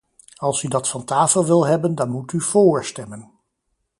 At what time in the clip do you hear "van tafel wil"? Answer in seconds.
0.89-1.65